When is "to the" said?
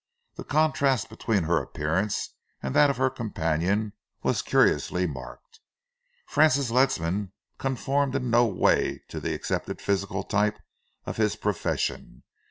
9.09-9.35